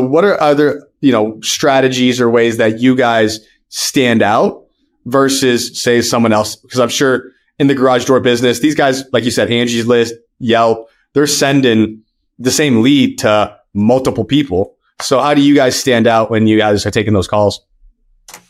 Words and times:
what 0.00 0.24
are 0.24 0.40
other, 0.40 0.88
you 1.00 1.12
know, 1.12 1.40
strategies 1.42 2.20
or 2.20 2.30
ways 2.30 2.56
that 2.58 2.80
you 2.80 2.96
guys 2.96 3.40
stand 3.68 4.22
out 4.22 4.64
versus 5.06 5.80
say 5.80 6.02
someone 6.02 6.32
else? 6.32 6.56
Because 6.56 6.80
I'm 6.80 6.88
sure 6.88 7.30
in 7.58 7.66
the 7.66 7.74
garage 7.74 8.04
door 8.04 8.20
business, 8.20 8.60
these 8.60 8.74
guys, 8.74 9.04
like 9.12 9.24
you 9.24 9.30
said, 9.30 9.50
Angie's 9.50 9.86
List, 9.86 10.14
Yelp, 10.38 10.88
they're 11.12 11.26
sending 11.26 12.02
the 12.38 12.50
same 12.50 12.82
lead 12.82 13.18
to 13.18 13.56
multiple 13.74 14.24
people. 14.24 14.76
So 15.02 15.20
how 15.20 15.34
do 15.34 15.42
you 15.42 15.54
guys 15.54 15.78
stand 15.78 16.06
out 16.06 16.30
when 16.30 16.46
you 16.46 16.58
guys 16.58 16.84
are 16.86 16.90
taking 16.90 17.12
those 17.12 17.28
calls? 17.28 17.60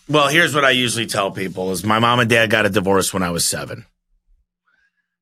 Well, 0.08 0.28
here's 0.28 0.54
what 0.54 0.64
I 0.64 0.70
usually 0.70 1.06
tell 1.06 1.30
people 1.30 1.70
is 1.70 1.84
my 1.84 2.00
mom 2.00 2.18
and 2.18 2.28
dad 2.28 2.50
got 2.50 2.66
a 2.66 2.70
divorce 2.70 3.14
when 3.14 3.22
I 3.22 3.30
was 3.30 3.46
seven. 3.46 3.86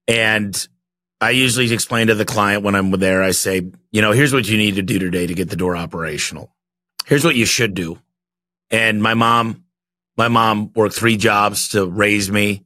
And 0.06 0.66
I 1.20 1.30
usually 1.30 1.72
explain 1.72 2.06
to 2.08 2.14
the 2.14 2.24
client 2.24 2.62
when 2.62 2.74
I'm 2.74 2.90
there, 2.92 3.22
I 3.22 3.32
say, 3.32 3.70
you 3.90 4.02
know, 4.02 4.12
here's 4.12 4.32
what 4.32 4.48
you 4.48 4.56
need 4.56 4.76
to 4.76 4.82
do 4.82 4.98
today 4.98 5.26
to 5.26 5.34
get 5.34 5.50
the 5.50 5.56
door 5.56 5.76
operational. 5.76 6.54
Here's 7.06 7.24
what 7.24 7.34
you 7.34 7.44
should 7.44 7.74
do. 7.74 7.98
And 8.70 9.02
my 9.02 9.14
mom, 9.14 9.64
my 10.16 10.28
mom 10.28 10.72
worked 10.74 10.94
three 10.94 11.16
jobs 11.16 11.70
to 11.70 11.86
raise 11.86 12.30
me, 12.30 12.64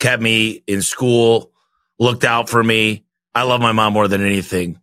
kept 0.00 0.22
me 0.22 0.62
in 0.66 0.82
school, 0.82 1.52
looked 1.98 2.24
out 2.24 2.48
for 2.48 2.62
me. 2.62 3.04
I 3.34 3.42
love 3.42 3.60
my 3.60 3.72
mom 3.72 3.92
more 3.94 4.08
than 4.08 4.24
anything. 4.24 4.80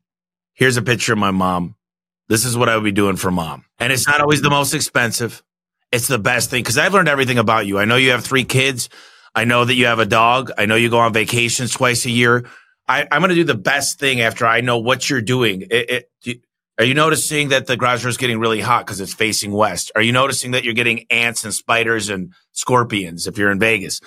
Here's 0.53 0.77
a 0.77 0.81
picture 0.81 1.13
of 1.13 1.19
my 1.19 1.31
mom. 1.31 1.75
This 2.27 2.45
is 2.45 2.57
what 2.57 2.69
I 2.69 2.75
would 2.75 2.83
be 2.83 2.91
doing 2.91 3.17
for 3.17 3.29
mom. 3.29 3.65
And 3.77 3.91
it's 3.91 4.07
not 4.07 4.21
always 4.21 4.41
the 4.41 4.49
most 4.49 4.73
expensive. 4.73 5.43
It's 5.91 6.07
the 6.07 6.19
best 6.19 6.49
thing 6.49 6.63
because 6.63 6.77
I've 6.77 6.93
learned 6.93 7.09
everything 7.09 7.37
about 7.37 7.67
you. 7.67 7.77
I 7.77 7.85
know 7.85 7.97
you 7.97 8.11
have 8.11 8.23
three 8.23 8.45
kids. 8.45 8.89
I 9.35 9.43
know 9.45 9.65
that 9.65 9.75
you 9.75 9.85
have 9.85 9.99
a 9.99 10.05
dog. 10.05 10.51
I 10.57 10.65
know 10.65 10.75
you 10.75 10.89
go 10.89 10.99
on 10.99 11.13
vacations 11.13 11.71
twice 11.71 12.05
a 12.05 12.09
year. 12.09 12.45
I, 12.91 13.15
am 13.15 13.21
going 13.21 13.29
to 13.29 13.35
do 13.35 13.43
the 13.43 13.55
best 13.55 13.99
thing 13.99 14.21
after 14.21 14.45
I 14.45 14.61
know 14.61 14.79
what 14.79 15.09
you're 15.09 15.21
doing. 15.21 15.67
It, 15.69 16.09
it, 16.25 16.41
are 16.77 16.83
you 16.83 16.93
noticing 16.93 17.49
that 17.49 17.67
the 17.67 17.77
garage 17.77 18.01
door 18.01 18.09
is 18.09 18.17
getting 18.17 18.39
really 18.39 18.59
hot 18.59 18.85
because 18.85 18.99
it's 18.99 19.13
facing 19.13 19.51
west? 19.51 19.91
Are 19.95 20.01
you 20.01 20.11
noticing 20.11 20.51
that 20.51 20.63
you're 20.63 20.73
getting 20.73 21.05
ants 21.09 21.45
and 21.45 21.53
spiders 21.53 22.09
and 22.09 22.33
scorpions 22.51 23.27
if 23.27 23.37
you're 23.37 23.51
in 23.51 23.59
Vegas? 23.59 24.01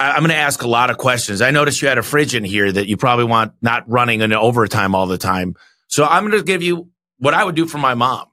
I, 0.00 0.12
I'm 0.12 0.20
going 0.20 0.30
to 0.30 0.36
ask 0.36 0.62
a 0.62 0.68
lot 0.68 0.90
of 0.90 0.98
questions. 0.98 1.42
I 1.42 1.50
noticed 1.50 1.82
you 1.82 1.88
had 1.88 1.98
a 1.98 2.02
fridge 2.02 2.34
in 2.34 2.44
here 2.44 2.70
that 2.70 2.86
you 2.86 2.96
probably 2.96 3.24
want 3.26 3.52
not 3.60 3.88
running 3.88 4.20
in 4.20 4.32
overtime 4.32 4.94
all 4.94 5.06
the 5.06 5.18
time. 5.18 5.54
So 5.88 6.04
I'm 6.04 6.26
going 6.26 6.38
to 6.38 6.44
give 6.44 6.62
you 6.62 6.90
what 7.18 7.34
I 7.34 7.44
would 7.44 7.54
do 7.54 7.66
for 7.66 7.78
my 7.78 7.94
mom. 7.94 8.26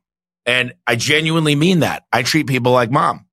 And 0.45 0.73
I 0.88 0.95
genuinely 0.95 1.56
mean 1.56 1.80
that. 1.80 2.03
I 2.12 2.23
treat 2.23 2.47
people 2.47 2.72
like 2.72 2.92
mom. 2.92 3.25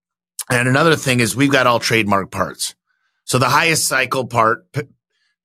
And 0.51 0.69
another 0.69 0.97
thing 0.97 1.21
is 1.21 1.37
we've 1.37 1.51
got 1.51 1.67
all 1.67 1.81
trademark 1.81 2.31
parts. 2.31 2.75
So 3.25 3.39
the 3.39 3.49
highest 3.49 3.87
cycle 3.87 4.27
part, 4.27 4.67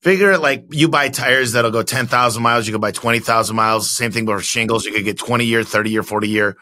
figure 0.06 0.38
like 0.38 0.68
you 0.70 0.88
buy 0.88 1.10
tires 1.10 1.54
that'll 1.54 1.72
go 1.72 1.82
10,000 1.82 2.44
miles. 2.44 2.68
You 2.68 2.74
could 2.74 2.82
buy 2.82 2.92
20,000 2.92 3.56
miles. 3.56 3.90
Same 3.90 4.12
thing 4.12 4.26
with 4.28 4.46
shingles. 4.46 4.86
You 4.86 4.94
could 4.94 5.04
get 5.04 5.18
20 5.18 5.46
year, 5.46 5.64
30 5.64 5.90
year, 5.90 6.04
40 6.04 6.30
year. 6.30 6.58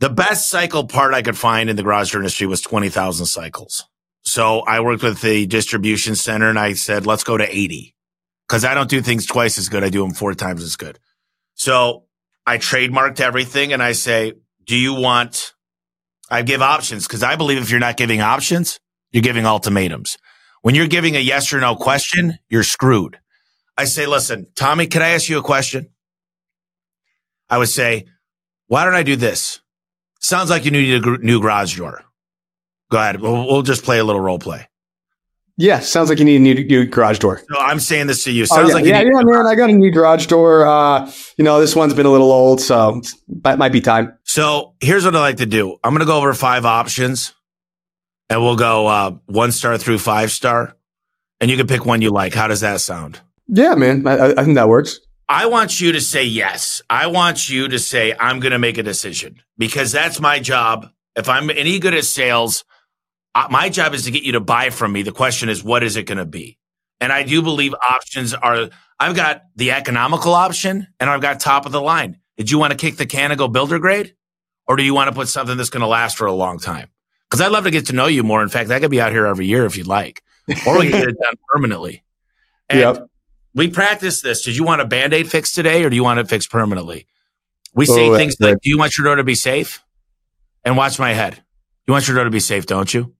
The 0.00 0.10
best 0.10 0.50
cycle 0.50 0.86
part 0.86 1.14
I 1.14 1.22
could 1.22 1.38
find 1.38 1.70
in 1.70 1.76
the 1.76 1.82
garage 1.82 2.12
door 2.12 2.20
industry 2.20 2.46
was 2.46 2.60
20,000 2.60 3.24
cycles. 3.24 3.86
So 4.20 4.60
I 4.60 4.80
worked 4.80 5.02
with 5.02 5.22
the 5.22 5.46
distribution 5.46 6.14
center 6.14 6.50
and 6.50 6.58
I 6.58 6.74
said, 6.74 7.06
let's 7.06 7.24
go 7.24 7.38
to 7.38 7.48
80 7.48 7.94
because 8.46 8.66
I 8.66 8.74
don't 8.74 8.90
do 8.90 9.00
things 9.00 9.24
twice 9.24 9.56
as 9.56 9.70
good. 9.70 9.82
I 9.82 9.88
do 9.88 10.02
them 10.02 10.12
four 10.12 10.34
times 10.34 10.62
as 10.62 10.76
good. 10.76 10.98
So 11.54 12.04
I 12.46 12.58
trademarked 12.58 13.18
everything 13.18 13.72
and 13.72 13.82
I 13.82 13.92
say, 13.92 14.34
do 14.66 14.76
you 14.76 14.92
want, 14.92 15.54
I 16.30 16.42
give 16.42 16.60
options 16.60 17.06
because 17.06 17.22
I 17.22 17.36
believe 17.36 17.62
if 17.62 17.70
you're 17.70 17.80
not 17.80 17.96
giving 17.96 18.20
options, 18.20 18.78
you're 19.10 19.22
giving 19.22 19.46
ultimatums. 19.46 20.18
When 20.68 20.74
you're 20.74 20.86
giving 20.86 21.16
a 21.16 21.18
yes 21.18 21.50
or 21.54 21.60
no 21.60 21.76
question, 21.76 22.38
you're 22.50 22.62
screwed. 22.62 23.18
I 23.78 23.84
say, 23.84 24.04
listen, 24.04 24.48
Tommy, 24.54 24.86
can 24.86 25.00
I 25.00 25.14
ask 25.14 25.26
you 25.26 25.38
a 25.38 25.42
question? 25.42 25.88
I 27.48 27.56
would 27.56 27.70
say, 27.70 28.04
why 28.66 28.84
don't 28.84 28.92
I 28.92 29.02
do 29.02 29.16
this? 29.16 29.60
Sounds 30.20 30.50
like 30.50 30.66
you 30.66 30.70
need 30.70 31.02
a 31.02 31.16
new 31.24 31.40
garage 31.40 31.78
door. 31.78 32.04
Go 32.90 32.98
ahead. 32.98 33.22
We'll, 33.22 33.46
we'll 33.46 33.62
just 33.62 33.82
play 33.82 33.98
a 33.98 34.04
little 34.04 34.20
role 34.20 34.38
play. 34.38 34.68
Yeah, 35.56 35.78
sounds 35.78 36.10
like 36.10 36.18
you 36.18 36.26
need 36.26 36.36
a 36.36 36.40
new, 36.40 36.54
new 36.54 36.84
garage 36.84 37.18
door. 37.18 37.40
No, 37.48 37.58
I'm 37.60 37.80
saying 37.80 38.06
this 38.06 38.24
to 38.24 38.30
you. 38.30 38.42
Oh, 38.42 38.44
Sounds 38.44 38.64
oh, 38.66 38.68
yeah, 38.68 38.74
like 38.74 38.84
yeah, 38.84 39.00
yeah, 39.00 39.22
man. 39.24 39.46
I 39.46 39.54
got 39.54 39.70
a 39.70 39.72
new 39.72 39.90
garage 39.90 40.26
door. 40.26 40.66
Uh, 40.66 41.10
you 41.38 41.44
know, 41.44 41.60
this 41.60 41.74
one's 41.74 41.94
been 41.94 42.04
a 42.04 42.12
little 42.12 42.30
old, 42.30 42.60
so 42.60 43.00
that 43.40 43.56
might 43.58 43.72
be 43.72 43.80
time. 43.80 44.18
So 44.24 44.74
here's 44.80 45.06
what 45.06 45.16
I 45.16 45.20
like 45.20 45.38
to 45.38 45.46
do. 45.46 45.78
I'm 45.82 45.92
going 45.92 46.00
to 46.00 46.04
go 46.04 46.18
over 46.18 46.34
five 46.34 46.66
options, 46.66 47.32
and 48.30 48.42
we'll 48.42 48.56
go 48.56 48.86
uh, 48.86 49.10
one 49.26 49.52
star 49.52 49.78
through 49.78 49.98
five 49.98 50.30
star, 50.30 50.76
and 51.40 51.50
you 51.50 51.56
can 51.56 51.66
pick 51.66 51.84
one 51.84 52.02
you 52.02 52.10
like. 52.10 52.34
How 52.34 52.48
does 52.48 52.60
that 52.60 52.80
sound? 52.80 53.20
Yeah, 53.46 53.74
man. 53.74 54.06
I, 54.06 54.32
I 54.32 54.44
think 54.44 54.56
that 54.56 54.68
works. 54.68 55.00
I 55.28 55.46
want 55.46 55.80
you 55.80 55.92
to 55.92 56.00
say 56.00 56.24
yes. 56.24 56.80
I 56.88 57.06
want 57.08 57.50
you 57.50 57.68
to 57.68 57.78
say 57.78 58.14
I'm 58.18 58.40
going 58.40 58.52
to 58.52 58.58
make 58.58 58.78
a 58.78 58.82
decision 58.82 59.42
because 59.58 59.92
that's 59.92 60.20
my 60.20 60.38
job. 60.38 60.88
If 61.16 61.28
I'm 61.28 61.50
any 61.50 61.78
good 61.78 61.94
at 61.94 62.04
sales 62.04 62.64
my 63.48 63.68
job 63.68 63.94
is 63.94 64.04
to 64.04 64.10
get 64.10 64.24
you 64.24 64.32
to 64.32 64.40
buy 64.40 64.70
from 64.70 64.92
me. 64.92 65.02
The 65.02 65.12
question 65.12 65.48
is, 65.48 65.62
what 65.62 65.82
is 65.82 65.96
it 65.96 66.04
going 66.04 66.18
to 66.18 66.26
be? 66.26 66.58
And 67.00 67.12
I 67.12 67.22
do 67.22 67.42
believe 67.42 67.74
options 67.74 68.34
are, 68.34 68.70
I've 68.98 69.14
got 69.14 69.42
the 69.54 69.70
economical 69.70 70.34
option 70.34 70.88
and 70.98 71.08
I've 71.08 71.20
got 71.20 71.38
top 71.38 71.64
of 71.64 71.72
the 71.72 71.80
line. 71.80 72.18
Did 72.36 72.50
you 72.50 72.58
want 72.58 72.72
to 72.72 72.76
kick 72.76 72.96
the 72.96 73.06
can 73.06 73.30
and 73.30 73.38
go 73.38 73.46
builder 73.46 73.78
grade? 73.78 74.14
Or 74.66 74.76
do 74.76 74.82
you 74.82 74.94
want 74.94 75.08
to 75.08 75.14
put 75.14 75.28
something 75.28 75.56
that's 75.56 75.70
going 75.70 75.82
to 75.82 75.86
last 75.86 76.16
for 76.16 76.26
a 76.26 76.32
long 76.32 76.58
time? 76.58 76.88
Because 77.28 77.40
I'd 77.40 77.52
love 77.52 77.64
to 77.64 77.70
get 77.70 77.86
to 77.86 77.92
know 77.92 78.06
you 78.06 78.22
more. 78.22 78.42
In 78.42 78.48
fact, 78.48 78.70
I 78.70 78.80
could 78.80 78.90
be 78.90 79.00
out 79.00 79.12
here 79.12 79.26
every 79.26 79.46
year 79.46 79.66
if 79.66 79.76
you'd 79.76 79.86
like, 79.86 80.22
or 80.66 80.78
we 80.78 80.88
can 80.88 81.00
get 81.00 81.08
it 81.08 81.16
done 81.22 81.34
permanently. 81.52 82.02
And 82.68 82.80
yep. 82.80 83.10
we 83.54 83.68
practice 83.68 84.22
this. 84.22 84.42
Did 84.42 84.56
you 84.56 84.64
want 84.64 84.80
a 84.80 84.86
band 84.86 85.12
aid 85.12 85.30
fix 85.30 85.52
today 85.52 85.84
or 85.84 85.90
do 85.90 85.96
you 85.96 86.04
want 86.04 86.20
it 86.20 86.28
fixed 86.28 86.50
permanently? 86.50 87.06
We 87.74 87.86
say 87.86 88.08
oh, 88.08 88.16
things 88.16 88.40
like, 88.40 88.60
do 88.60 88.70
you 88.70 88.78
want 88.78 88.96
your 88.96 89.04
door 89.04 89.16
to 89.16 89.24
be 89.24 89.34
safe? 89.34 89.84
And 90.64 90.76
watch 90.76 90.98
my 90.98 91.12
head. 91.12 91.42
You 91.86 91.92
want 91.92 92.08
your 92.08 92.16
door 92.16 92.24
to 92.24 92.30
be 92.30 92.40
safe, 92.40 92.66
don't 92.66 92.92
you? 92.92 93.14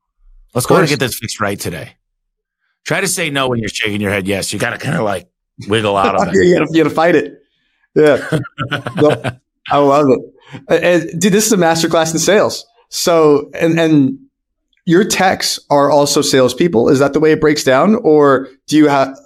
Let's 0.54 0.66
go 0.66 0.76
and 0.76 0.88
get 0.88 0.98
this 0.98 1.18
fixed 1.18 1.40
right 1.40 1.58
today. 1.58 1.96
Try 2.84 3.00
to 3.00 3.08
say 3.08 3.30
no 3.30 3.48
when 3.48 3.60
you're 3.60 3.68
shaking 3.68 4.00
your 4.00 4.10
head. 4.10 4.26
Yes, 4.26 4.52
you 4.52 4.58
got 4.58 4.70
to 4.70 4.78
kind 4.78 4.96
of 4.96 5.02
like 5.02 5.30
wiggle 5.66 5.96
out 5.96 6.14
of 6.14 6.28
it. 6.34 6.46
you 6.46 6.58
got 6.58 6.88
to 6.88 6.90
fight 6.90 7.14
it. 7.14 7.42
Yeah, 7.94 8.40
no, 8.96 9.38
I 9.70 9.78
love 9.78 10.06
it. 10.08 10.82
And, 10.82 11.20
dude, 11.20 11.32
this 11.32 11.46
is 11.46 11.52
a 11.52 11.56
masterclass 11.56 12.12
in 12.12 12.18
sales. 12.18 12.66
So, 12.88 13.50
and 13.54 13.78
and 13.78 14.18
your 14.86 15.04
techs 15.04 15.58
are 15.70 15.90
also 15.90 16.22
salespeople. 16.22 16.88
Is 16.88 16.98
that 16.98 17.12
the 17.12 17.20
way 17.20 17.32
it 17.32 17.40
breaks 17.40 17.64
down, 17.64 17.96
or 17.96 18.48
do 18.66 18.76
you 18.76 18.88
have? 18.88 19.16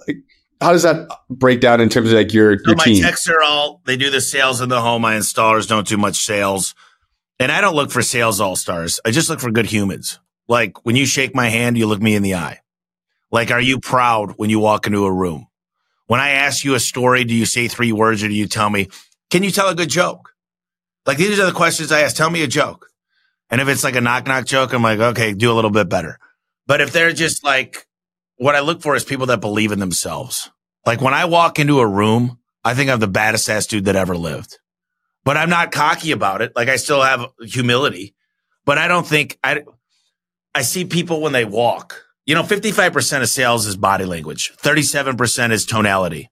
How 0.61 0.71
does 0.71 0.83
that 0.83 1.09
break 1.29 1.61
down 1.61 1.81
in 1.81 1.89
terms 1.89 2.11
of 2.11 2.17
like 2.17 2.33
your, 2.33 2.57
so 2.59 2.73
my 2.75 2.83
team? 2.83 3.03
techs 3.03 3.27
are 3.27 3.41
all 3.41 3.81
they 3.85 3.97
do 3.97 4.09
the 4.09 4.21
sales 4.21 4.61
in 4.61 4.69
the 4.69 4.81
home. 4.81 5.01
My 5.01 5.15
installers 5.15 5.67
don't 5.67 5.87
do 5.87 5.97
much 5.97 6.17
sales, 6.17 6.75
and 7.39 7.51
I 7.51 7.61
don't 7.61 7.75
look 7.75 7.91
for 7.91 8.01
sales 8.01 8.39
all 8.39 8.55
stars. 8.55 8.99
I 9.05 9.11
just 9.11 9.29
look 9.29 9.39
for 9.39 9.51
good 9.51 9.65
humans. 9.65 10.19
Like 10.47 10.85
when 10.85 10.95
you 10.95 11.05
shake 11.05 11.33
my 11.33 11.49
hand, 11.49 11.77
you 11.77 11.87
look 11.87 12.01
me 12.01 12.15
in 12.15 12.23
the 12.23 12.35
eye. 12.35 12.59
Like, 13.31 13.49
are 13.49 13.61
you 13.61 13.79
proud 13.79 14.33
when 14.37 14.49
you 14.49 14.59
walk 14.59 14.85
into 14.85 15.05
a 15.05 15.11
room? 15.11 15.47
When 16.05 16.19
I 16.19 16.31
ask 16.31 16.63
you 16.63 16.75
a 16.75 16.79
story, 16.79 17.23
do 17.23 17.33
you 17.33 17.45
say 17.45 17.67
three 17.67 17.91
words 17.91 18.23
or 18.23 18.27
do 18.27 18.33
you 18.33 18.47
tell 18.47 18.69
me, 18.69 18.89
can 19.31 19.41
you 19.41 19.49
tell 19.49 19.69
a 19.69 19.75
good 19.75 19.89
joke? 19.89 20.33
Like 21.05 21.17
these 21.17 21.39
are 21.39 21.45
the 21.45 21.51
questions 21.51 21.91
I 21.91 22.01
ask. 22.01 22.15
Tell 22.15 22.29
me 22.29 22.43
a 22.43 22.47
joke. 22.47 22.89
And 23.49 23.61
if 23.61 23.67
it's 23.67 23.83
like 23.83 23.95
a 23.95 24.01
knock 24.01 24.25
knock 24.25 24.45
joke, 24.45 24.73
I'm 24.73 24.81
like, 24.81 24.99
okay, 24.99 25.33
do 25.33 25.51
a 25.51 25.53
little 25.53 25.71
bit 25.71 25.89
better. 25.89 26.19
But 26.65 26.81
if 26.81 26.91
they're 26.91 27.13
just 27.13 27.43
like, 27.43 27.87
what 28.37 28.55
I 28.55 28.61
look 28.61 28.81
for 28.81 28.95
is 28.95 29.03
people 29.03 29.27
that 29.27 29.41
believe 29.41 29.71
in 29.71 29.79
themselves. 29.79 30.49
Like 30.85 31.01
when 31.01 31.13
I 31.13 31.25
walk 31.25 31.59
into 31.59 31.79
a 31.79 31.87
room, 31.87 32.39
I 32.63 32.73
think 32.73 32.89
I'm 32.89 32.99
the 32.99 33.07
baddest 33.07 33.49
ass 33.49 33.67
dude 33.67 33.85
that 33.85 33.95
ever 33.95 34.17
lived, 34.17 34.57
but 35.23 35.37
I'm 35.37 35.49
not 35.49 35.71
cocky 35.71 36.11
about 36.11 36.41
it. 36.41 36.53
Like 36.55 36.69
I 36.69 36.77
still 36.77 37.01
have 37.01 37.27
humility, 37.41 38.15
but 38.65 38.77
I 38.77 38.87
don't 38.87 39.05
think 39.05 39.37
I, 39.43 39.63
I 40.55 40.61
see 40.61 40.85
people 40.85 41.21
when 41.21 41.33
they 41.33 41.45
walk. 41.45 42.03
You 42.25 42.35
know, 42.35 42.43
55% 42.43 43.21
of 43.21 43.29
sales 43.29 43.65
is 43.65 43.75
body 43.75 44.05
language. 44.05 44.53
37% 44.57 45.51
is 45.51 45.65
tonality. 45.65 46.29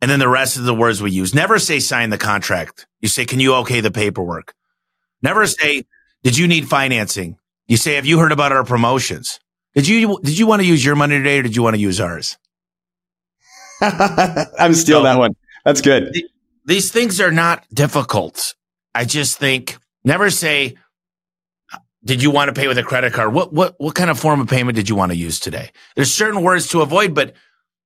And 0.00 0.10
then 0.10 0.18
the 0.18 0.28
rest 0.28 0.56
of 0.56 0.64
the 0.64 0.74
words 0.74 1.02
we 1.02 1.10
use. 1.10 1.34
Never 1.34 1.58
say 1.58 1.80
sign 1.80 2.10
the 2.10 2.18
contract. 2.18 2.86
You 3.00 3.08
say, 3.08 3.24
can 3.24 3.40
you 3.40 3.54
okay 3.56 3.80
the 3.80 3.90
paperwork? 3.90 4.54
Never 5.22 5.46
say, 5.46 5.84
did 6.22 6.36
you 6.36 6.48
need 6.48 6.68
financing? 6.68 7.38
You 7.66 7.76
say, 7.76 7.94
have 7.94 8.06
you 8.06 8.18
heard 8.18 8.32
about 8.32 8.52
our 8.52 8.64
promotions? 8.64 9.40
Did 9.74 9.86
you, 9.86 10.18
did 10.22 10.38
you 10.38 10.46
want 10.46 10.62
to 10.62 10.66
use 10.66 10.84
your 10.84 10.96
money 10.96 11.16
today 11.18 11.38
or 11.38 11.42
did 11.42 11.54
you 11.54 11.62
want 11.62 11.76
to 11.76 11.80
use 11.80 12.00
ours? 12.00 12.38
I'm 13.80 14.74
stealing 14.74 15.02
so, 15.02 15.04
that 15.04 15.18
one. 15.18 15.36
That's 15.64 15.80
good. 15.80 16.16
these 16.64 16.90
things 16.90 17.20
are 17.20 17.30
not 17.30 17.64
difficult. 17.72 18.54
I 18.94 19.04
just 19.04 19.38
think 19.38 19.78
never 20.04 20.30
say, 20.30 20.76
did 22.04 22.22
you 22.22 22.30
want 22.30 22.48
to 22.48 22.58
pay 22.58 22.68
with 22.68 22.78
a 22.78 22.82
credit 22.82 23.12
card? 23.12 23.32
What 23.34 23.52
what 23.52 23.74
what 23.78 23.94
kind 23.94 24.10
of 24.10 24.18
form 24.18 24.40
of 24.40 24.48
payment 24.48 24.76
did 24.76 24.88
you 24.88 24.96
want 24.96 25.12
to 25.12 25.16
use 25.16 25.38
today? 25.38 25.70
There's 25.94 26.12
certain 26.12 26.42
words 26.42 26.68
to 26.68 26.80
avoid, 26.80 27.14
but 27.14 27.34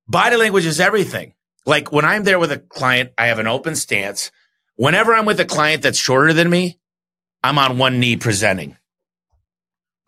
body 0.07 0.37
language 0.37 0.65
is 0.65 0.81
everything. 0.81 1.35
Like 1.67 1.93
when 1.93 2.05
I'm 2.05 2.25
there 2.25 2.39
with 2.39 2.53
a 2.53 2.59
client, 2.59 3.11
I 3.19 3.27
have 3.27 3.39
an 3.39 3.47
open 3.47 3.75
stance. 3.75 4.31
Whenever 4.77 5.15
I'm 5.15 5.27
with 5.27 5.41
a 5.41 5.45
client 5.45 5.83
that's 5.83 5.99
shorter 5.99 6.33
than 6.33 6.49
me, 6.49 6.79
I'm 7.43 7.59
on 7.59 7.79
one 7.79 8.01
knee 8.01 8.17
presenting. 8.17 8.77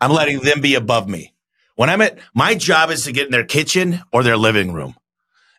I'm 0.01 0.11
letting 0.11 0.39
them 0.39 0.61
be 0.61 0.75
above 0.75 1.07
me. 1.07 1.33
When 1.75 1.89
I'm 1.89 2.01
at 2.01 2.17
my 2.33 2.55
job 2.55 2.89
is 2.89 3.03
to 3.03 3.11
get 3.11 3.25
in 3.25 3.31
their 3.31 3.45
kitchen 3.45 4.01
or 4.13 4.23
their 4.23 4.37
living 4.37 4.71
room. 4.71 4.95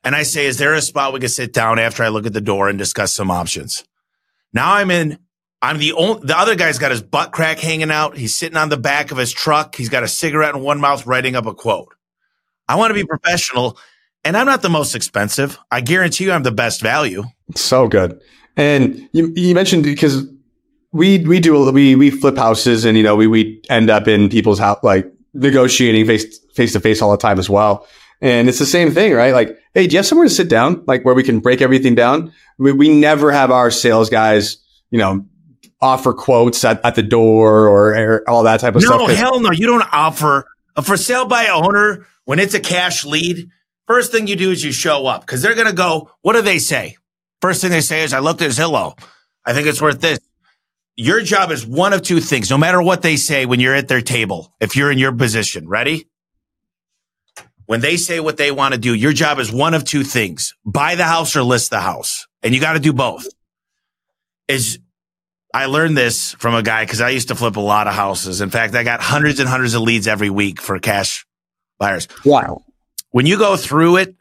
And 0.02 0.14
I 0.14 0.23
say, 0.23 0.46
is 0.46 0.58
there 0.58 0.73
a 0.73 0.81
spot 0.81 1.12
we 1.12 1.20
can 1.20 1.28
sit 1.28 1.52
down 1.52 1.78
after 1.78 2.02
I 2.02 2.08
look 2.08 2.26
at 2.26 2.32
the 2.32 2.40
door 2.40 2.69
and 2.69 2.78
discuss 2.78 3.14
some 3.14 3.31
options? 3.31 3.84
Now 4.52 4.75
I'm 4.75 4.90
in 4.90 5.19
I'm 5.62 5.78
the 5.78 5.94
only, 5.94 6.26
the 6.26 6.38
other 6.38 6.55
guy's 6.55 6.78
got 6.78 6.90
his 6.90 7.02
butt 7.02 7.32
crack 7.32 7.58
hanging 7.58 7.90
out. 7.90 8.17
He's 8.17 8.37
sitting 8.37 8.56
on 8.56 8.69
the 8.69 8.76
back 8.76 9.11
of 9.11 9.19
his 9.19 9.32
truck. 9.32 9.75
He's 9.75 9.88
got 9.88 10.02
a 10.02 10.08
cigarette 10.08 10.55
in 10.55 10.61
one 10.62 10.81
mouth 10.81 11.06
writing 11.06 11.34
up 11.34 11.46
a 11.46 11.55
quote. 11.55 11.94
I 12.69 12.76
want 12.76 12.90
to 12.90 12.94
be 12.94 13.05
professional 13.05 13.78
and 14.23 14.37
I'm 14.37 14.46
not 14.46 14.62
the 14.62 14.69
most 14.69 14.94
expensive. 14.94 15.58
I 15.70 15.81
guarantee 15.81 16.25
you 16.25 16.32
I'm 16.32 16.43
the 16.43 16.52
best 16.52 16.82
value. 16.82 17.25
So 17.55 17.88
good. 17.88 18.20
And 18.56 19.08
you, 19.12 19.32
you 19.34 19.55
mentioned 19.55 19.84
because 19.84 20.26
we, 20.96 21.19
we 21.19 21.40
do, 21.40 21.70
we, 21.70 21.94
we 21.94 22.10
flip 22.10 22.37
houses 22.37 22.84
and, 22.84 22.96
you 22.96 23.02
know, 23.02 23.14
we, 23.14 23.26
we 23.26 23.62
end 23.69 23.90
up 23.90 24.08
in 24.08 24.28
people's 24.28 24.58
house, 24.58 24.78
like 24.82 25.06
negotiating 25.34 26.06
face, 26.06 26.38
face 26.54 26.72
to 26.72 26.81
face 26.81 27.02
all 27.02 27.10
the 27.10 27.16
time 27.16 27.38
as 27.38 27.48
well. 27.48 27.87
And 28.20 28.48
it's 28.48 28.58
the 28.58 28.66
same 28.66 28.93
thing, 28.93 29.12
right? 29.12 29.34
Like, 29.34 29.58
hey, 29.75 29.87
do 29.87 29.93
you 29.93 29.98
have 29.98 30.06
somewhere 30.06 30.26
to 30.26 30.32
sit 30.32 30.48
down? 30.48 30.82
Like 30.87 31.04
where 31.04 31.14
we 31.14 31.22
can 31.22 31.40
break 31.40 31.60
everything 31.60 31.94
down? 31.94 32.32
We, 32.58 32.72
we 32.72 32.88
never 32.98 33.31
have 33.31 33.50
our 33.50 33.70
sales 33.70 34.08
guys, 34.08 34.56
you 34.90 34.98
know, 34.98 35.26
offer 35.81 36.14
quotes 36.14 36.64
at, 36.64 36.82
at 36.84 36.94
the 36.94 37.02
door 37.02 37.69
or, 37.69 37.94
or 37.94 38.31
all 38.31 38.44
that 38.44 38.60
type 38.60 38.75
of 38.75 38.82
no, 38.82 38.88
stuff. 38.88 39.00
No, 39.00 39.14
hell 39.14 39.40
no. 39.40 39.52
You 39.52 39.66
don't 39.66 39.87
offer 39.92 40.46
a 40.75 40.82
for 40.82 40.96
sale 40.96 41.26
by 41.26 41.49
owner 41.49 42.06
when 42.25 42.38
it's 42.38 42.54
a 42.54 42.60
cash 42.60 43.04
lead. 43.04 43.50
First 43.87 44.10
thing 44.10 44.26
you 44.26 44.37
do 44.37 44.50
is 44.50 44.64
you 44.64 44.72
show 44.72 45.06
up 45.06 45.20
because 45.20 45.42
they're 45.42 45.54
going 45.54 45.69
to 45.69 45.75
go, 45.75 46.10
what 46.22 46.32
do 46.32 46.42
they 46.42 46.58
say? 46.58 46.96
First 47.42 47.60
thing 47.60 47.70
they 47.70 47.82
say 47.82 48.02
is, 48.02 48.14
I 48.14 48.20
looked 48.20 48.40
at 48.40 48.50
Zillow. 48.50 48.99
I 49.44 49.52
think 49.52 49.69
it's 49.69 49.81
worth 49.81 50.00
this. 50.00 50.19
Your 50.96 51.20
job 51.20 51.50
is 51.50 51.66
one 51.66 51.93
of 51.93 52.02
two 52.02 52.20
things, 52.20 52.50
no 52.50 52.56
matter 52.56 52.81
what 52.81 53.02
they 53.02 53.16
say 53.16 53.44
when 53.44 53.60
you're 53.60 53.75
at 53.75 53.88
their 53.88 54.00
table, 54.00 54.54
if 54.60 54.76
you're 54.76 54.90
in 54.90 54.98
your 54.98 55.12
position. 55.12 55.69
Ready? 55.69 56.08
When 57.66 57.81
they 57.81 57.96
say 57.96 58.20
what 58.20 58.37
they 58.37 58.50
want 58.50 58.75
to 58.75 58.81
do, 58.81 58.94
your 58.94 59.12
job 59.12 59.38
is 59.38 59.52
one 59.52 59.75
of 59.75 59.84
two 59.84 60.04
things 60.04 60.54
buy 60.64 60.94
the 60.94 61.04
house 61.04 61.37
or 61.37 61.43
list 61.43 61.70
the 61.70 61.81
house. 61.81 62.26
And 62.43 62.54
you 62.54 62.60
got 62.60 62.75
to 62.75 62.81
do 62.81 62.93
both. 62.93 63.26
Is 64.48 64.78
I 65.52 65.66
learned 65.66 65.96
this 65.96 66.32
from 66.34 66.54
a 66.54 66.62
guy 66.62 66.84
because 66.84 67.00
I 67.00 67.10
used 67.10 67.28
to 67.28 67.34
flip 67.34 67.56
a 67.56 67.60
lot 67.60 67.88
of 67.88 67.94
houses. 67.94 68.40
In 68.40 68.50
fact, 68.50 68.75
I 68.75 68.84
got 68.84 69.00
hundreds 69.00 69.40
and 69.40 69.49
hundreds 69.49 69.75
of 69.75 69.82
leads 69.82 70.06
every 70.06 70.31
week 70.31 70.60
for 70.60 70.78
cash 70.78 71.26
buyers. 71.78 72.08
Wow. 72.25 72.62
When 73.10 73.26
you 73.26 73.38
go 73.38 73.56
through 73.56 73.96
it, 73.96 74.14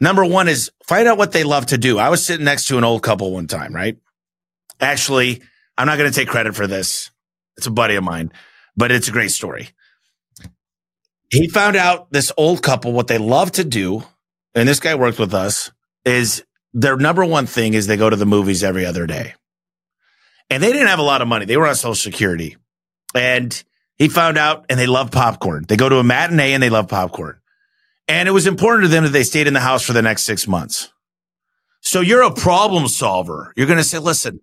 number 0.00 0.24
one 0.24 0.48
is 0.48 0.70
find 0.84 1.06
out 1.06 1.18
what 1.18 1.32
they 1.32 1.44
love 1.44 1.66
to 1.66 1.78
do. 1.78 1.98
I 1.98 2.08
was 2.08 2.24
sitting 2.24 2.44
next 2.44 2.66
to 2.66 2.78
an 2.78 2.84
old 2.84 3.02
couple 3.02 3.32
one 3.32 3.46
time, 3.46 3.74
right? 3.74 3.96
Actually, 4.80 5.42
I'm 5.76 5.86
not 5.86 5.98
going 5.98 6.10
to 6.10 6.16
take 6.16 6.28
credit 6.28 6.54
for 6.54 6.66
this. 6.66 7.10
It's 7.56 7.66
a 7.66 7.70
buddy 7.70 7.96
of 7.96 8.04
mine, 8.04 8.32
but 8.76 8.90
it's 8.90 9.08
a 9.08 9.12
great 9.12 9.30
story. 9.30 9.70
He 11.30 11.48
found 11.48 11.76
out 11.76 12.12
this 12.12 12.32
old 12.36 12.62
couple, 12.62 12.92
what 12.92 13.08
they 13.08 13.18
love 13.18 13.52
to 13.52 13.64
do, 13.64 14.04
and 14.54 14.68
this 14.68 14.80
guy 14.80 14.94
worked 14.94 15.18
with 15.18 15.34
us, 15.34 15.72
is 16.04 16.44
their 16.72 16.96
number 16.96 17.24
one 17.24 17.46
thing 17.46 17.74
is 17.74 17.86
they 17.86 17.96
go 17.96 18.10
to 18.10 18.16
the 18.16 18.26
movies 18.26 18.62
every 18.62 18.84
other 18.84 19.06
day. 19.06 19.34
And 20.50 20.62
they 20.62 20.72
didn't 20.72 20.88
have 20.88 20.98
a 20.98 21.02
lot 21.02 21.22
of 21.22 21.28
money. 21.28 21.46
They 21.46 21.56
were 21.56 21.66
on 21.66 21.74
social 21.74 21.94
security. 21.94 22.56
And 23.14 23.62
he 23.96 24.08
found 24.08 24.36
out 24.36 24.66
and 24.68 24.78
they 24.78 24.86
love 24.86 25.10
popcorn. 25.10 25.64
They 25.66 25.76
go 25.76 25.88
to 25.88 25.98
a 25.98 26.04
matinee 26.04 26.52
and 26.52 26.62
they 26.62 26.70
love 26.70 26.88
popcorn. 26.88 27.40
And 28.06 28.28
it 28.28 28.32
was 28.32 28.46
important 28.46 28.84
to 28.84 28.88
them 28.88 29.04
that 29.04 29.10
they 29.10 29.22
stayed 29.22 29.46
in 29.46 29.54
the 29.54 29.60
house 29.60 29.84
for 29.84 29.92
the 29.92 30.02
next 30.02 30.24
six 30.24 30.46
months. 30.46 30.92
So 31.80 32.00
you're 32.00 32.22
a 32.22 32.32
problem 32.32 32.88
solver. 32.88 33.52
You're 33.56 33.66
going 33.66 33.78
to 33.78 33.84
say, 33.84 33.98
listen, 33.98 34.40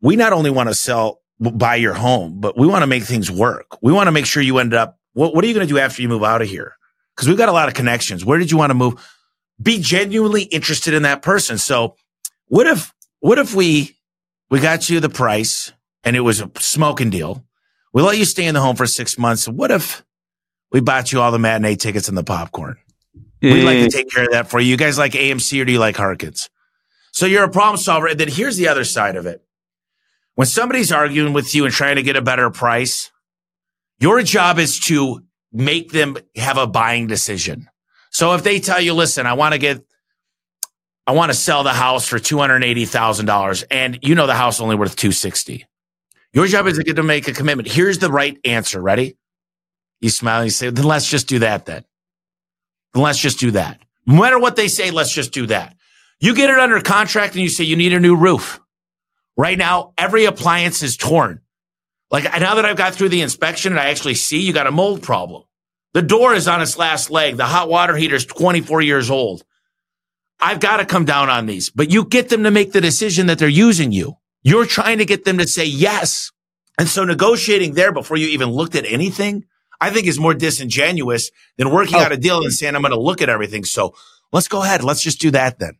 we 0.00 0.16
not 0.16 0.32
only 0.32 0.50
want 0.50 0.68
to 0.68 0.74
sell, 0.74 1.20
buy 1.38 1.76
your 1.76 1.94
home, 1.94 2.40
but 2.40 2.58
we 2.58 2.66
want 2.66 2.82
to 2.82 2.86
make 2.86 3.04
things 3.04 3.30
work. 3.30 3.78
We 3.82 3.92
want 3.92 4.08
to 4.08 4.12
make 4.12 4.26
sure 4.26 4.42
you 4.42 4.58
end 4.58 4.74
up, 4.74 4.98
what, 5.12 5.34
what 5.34 5.44
are 5.44 5.48
you 5.48 5.54
going 5.54 5.66
to 5.66 5.72
do 5.72 5.78
after 5.78 6.02
you 6.02 6.08
move 6.08 6.24
out 6.24 6.42
of 6.42 6.48
here? 6.48 6.74
Because 7.14 7.28
we've 7.28 7.38
got 7.38 7.48
a 7.48 7.52
lot 7.52 7.68
of 7.68 7.74
connections. 7.74 8.24
Where 8.24 8.38
did 8.38 8.50
you 8.50 8.58
want 8.58 8.70
to 8.70 8.74
move? 8.74 8.94
Be 9.60 9.80
genuinely 9.80 10.42
interested 10.44 10.94
in 10.94 11.02
that 11.02 11.22
person. 11.22 11.58
So 11.58 11.96
what 12.46 12.66
if, 12.66 12.94
what 13.20 13.38
if 13.38 13.54
we, 13.54 13.96
we 14.50 14.60
got 14.60 14.88
you 14.88 15.00
the 15.00 15.08
price 15.08 15.72
and 16.04 16.16
it 16.16 16.20
was 16.20 16.40
a 16.40 16.50
smoking 16.58 17.10
deal. 17.10 17.44
We 17.92 18.02
let 18.02 18.18
you 18.18 18.24
stay 18.24 18.46
in 18.46 18.54
the 18.54 18.60
home 18.60 18.76
for 18.76 18.86
six 18.86 19.18
months. 19.18 19.48
What 19.48 19.70
if 19.70 20.04
we 20.72 20.80
bought 20.80 21.12
you 21.12 21.20
all 21.20 21.32
the 21.32 21.38
matinee 21.38 21.76
tickets 21.76 22.08
and 22.08 22.16
the 22.16 22.24
popcorn? 22.24 22.76
Mm. 23.42 23.52
We'd 23.52 23.64
like 23.64 23.78
to 23.78 23.90
take 23.90 24.10
care 24.10 24.24
of 24.24 24.32
that 24.32 24.48
for 24.48 24.60
you. 24.60 24.70
You 24.70 24.76
guys 24.76 24.98
like 24.98 25.12
AMC 25.12 25.60
or 25.60 25.64
do 25.64 25.72
you 25.72 25.78
like 25.78 25.96
Harkins? 25.96 26.50
So 27.12 27.26
you're 27.26 27.44
a 27.44 27.50
problem 27.50 27.76
solver. 27.76 28.06
And 28.06 28.20
then 28.20 28.28
here's 28.28 28.56
the 28.56 28.68
other 28.68 28.84
side 28.84 29.16
of 29.16 29.26
it. 29.26 29.42
When 30.40 30.46
somebody's 30.46 30.90
arguing 30.90 31.34
with 31.34 31.54
you 31.54 31.66
and 31.66 31.74
trying 31.74 31.96
to 31.96 32.02
get 32.02 32.16
a 32.16 32.22
better 32.22 32.48
price, 32.48 33.10
your 33.98 34.22
job 34.22 34.58
is 34.58 34.80
to 34.86 35.22
make 35.52 35.92
them 35.92 36.16
have 36.34 36.56
a 36.56 36.66
buying 36.66 37.06
decision. 37.08 37.68
So 38.10 38.32
if 38.32 38.42
they 38.42 38.58
tell 38.58 38.80
you, 38.80 38.94
listen, 38.94 39.26
I 39.26 39.34
want 39.34 39.52
to 39.52 39.58
get, 39.58 39.84
I 41.06 41.12
want 41.12 41.30
to 41.30 41.36
sell 41.36 41.62
the 41.62 41.74
house 41.74 42.08
for 42.08 42.18
$280,000 42.18 43.64
and 43.70 43.98
you 44.00 44.14
know 44.14 44.26
the 44.26 44.32
house 44.32 44.62
only 44.62 44.76
worth 44.76 44.96
260. 44.96 45.66
Your 46.32 46.46
job 46.46 46.66
is 46.68 46.78
to 46.78 46.84
get 46.84 46.96
to 46.96 47.02
make 47.02 47.28
a 47.28 47.34
commitment. 47.34 47.68
Here's 47.68 47.98
the 47.98 48.10
right 48.10 48.38
answer. 48.42 48.80
Ready? 48.80 49.18
You 50.00 50.08
smile 50.08 50.40
and 50.40 50.46
you 50.46 50.52
say, 50.52 50.70
then 50.70 50.86
let's 50.86 51.06
just 51.06 51.28
do 51.28 51.40
that 51.40 51.66
then. 51.66 51.84
Then 52.94 53.02
let's 53.02 53.18
just 53.18 53.40
do 53.40 53.50
that. 53.50 53.82
No 54.06 54.18
matter 54.18 54.38
what 54.38 54.56
they 54.56 54.68
say, 54.68 54.90
let's 54.90 55.12
just 55.12 55.34
do 55.34 55.48
that. 55.48 55.76
You 56.18 56.34
get 56.34 56.48
it 56.48 56.58
under 56.58 56.80
contract 56.80 57.34
and 57.34 57.42
you 57.42 57.50
say 57.50 57.64
you 57.64 57.76
need 57.76 57.92
a 57.92 58.00
new 58.00 58.16
roof. 58.16 58.58
Right 59.40 59.56
now, 59.56 59.94
every 59.96 60.26
appliance 60.26 60.82
is 60.82 60.98
torn. 60.98 61.40
Like 62.10 62.24
now 62.24 62.56
that 62.56 62.66
I've 62.66 62.76
got 62.76 62.94
through 62.94 63.08
the 63.08 63.22
inspection 63.22 63.72
and 63.72 63.80
I 63.80 63.88
actually 63.88 64.16
see 64.16 64.42
you 64.42 64.52
got 64.52 64.66
a 64.66 64.70
mold 64.70 65.02
problem. 65.02 65.44
The 65.94 66.02
door 66.02 66.34
is 66.34 66.46
on 66.46 66.60
its 66.60 66.76
last 66.76 67.10
leg. 67.10 67.38
The 67.38 67.46
hot 67.46 67.70
water 67.70 67.96
heater 67.96 68.16
is 68.16 68.26
24 68.26 68.82
years 68.82 69.08
old. 69.08 69.42
I've 70.40 70.60
got 70.60 70.76
to 70.76 70.84
come 70.84 71.06
down 71.06 71.30
on 71.30 71.46
these, 71.46 71.70
but 71.70 71.90
you 71.90 72.04
get 72.04 72.28
them 72.28 72.42
to 72.42 72.50
make 72.50 72.72
the 72.72 72.82
decision 72.82 73.28
that 73.28 73.38
they're 73.38 73.48
using 73.48 73.92
you. 73.92 74.18
You're 74.42 74.66
trying 74.66 74.98
to 74.98 75.06
get 75.06 75.24
them 75.24 75.38
to 75.38 75.48
say 75.48 75.64
yes. 75.64 76.32
And 76.78 76.86
so 76.86 77.04
negotiating 77.04 77.72
there 77.72 77.92
before 77.92 78.18
you 78.18 78.26
even 78.28 78.50
looked 78.50 78.74
at 78.74 78.84
anything, 78.84 79.46
I 79.80 79.88
think 79.88 80.06
is 80.06 80.18
more 80.18 80.34
disingenuous 80.34 81.30
than 81.56 81.70
working 81.70 81.96
oh. 81.96 82.00
out 82.00 82.12
a 82.12 82.18
deal 82.18 82.42
and 82.42 82.52
saying, 82.52 82.74
I'm 82.74 82.82
going 82.82 82.92
to 82.92 83.00
look 83.00 83.22
at 83.22 83.30
everything. 83.30 83.64
So 83.64 83.94
let's 84.32 84.48
go 84.48 84.62
ahead. 84.62 84.84
Let's 84.84 85.02
just 85.02 85.18
do 85.18 85.30
that 85.30 85.58
then. 85.58 85.78